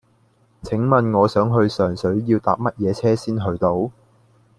[0.63, 3.91] 請問我想去上水要搭乜嘢車先去到